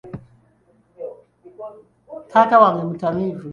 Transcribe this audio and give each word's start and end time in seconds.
Taata 2.31 2.55
wange 2.63 2.83
mutamiivu. 2.89 3.47